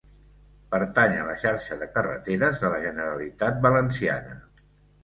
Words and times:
Pertany 0.75 1.13
a 1.17 1.27
la 1.27 1.35
Xarxa 1.43 1.77
de 1.83 1.89
carreteres 1.99 2.59
de 2.65 2.73
la 2.77 2.81
Generalitat 2.89 3.65
Valenciana. 3.69 4.43